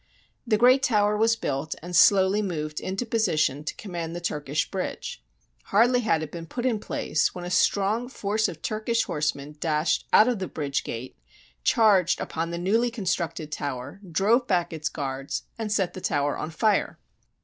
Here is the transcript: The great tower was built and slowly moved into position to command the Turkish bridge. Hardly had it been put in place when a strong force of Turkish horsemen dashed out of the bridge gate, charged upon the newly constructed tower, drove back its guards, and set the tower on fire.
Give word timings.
The 0.47 0.57
great 0.57 0.81
tower 0.81 1.15
was 1.15 1.35
built 1.35 1.75
and 1.83 1.95
slowly 1.95 2.41
moved 2.41 2.79
into 2.79 3.05
position 3.05 3.63
to 3.63 3.75
command 3.75 4.15
the 4.15 4.19
Turkish 4.19 4.71
bridge. 4.71 5.23
Hardly 5.65 5.99
had 5.99 6.23
it 6.23 6.31
been 6.31 6.47
put 6.47 6.65
in 6.65 6.79
place 6.79 7.35
when 7.35 7.45
a 7.45 7.51
strong 7.51 8.09
force 8.09 8.47
of 8.47 8.63
Turkish 8.63 9.03
horsemen 9.03 9.57
dashed 9.59 10.07
out 10.11 10.27
of 10.27 10.39
the 10.39 10.47
bridge 10.47 10.83
gate, 10.83 11.19
charged 11.63 12.19
upon 12.19 12.49
the 12.49 12.57
newly 12.57 12.89
constructed 12.89 13.51
tower, 13.51 13.99
drove 14.11 14.47
back 14.47 14.73
its 14.73 14.89
guards, 14.89 15.43
and 15.59 15.71
set 15.71 15.93
the 15.93 16.01
tower 16.01 16.35
on 16.35 16.49
fire. 16.49 16.97